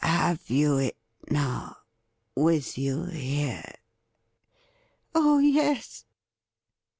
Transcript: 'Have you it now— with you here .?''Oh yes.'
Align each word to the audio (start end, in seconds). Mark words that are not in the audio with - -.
'Have 0.21 0.49
you 0.49 0.79
it 0.79 0.97
now— 1.29 1.77
with 2.35 2.75
you 2.75 3.03
here 3.05 3.75
.?''Oh 5.13 5.37
yes.' 5.37 6.05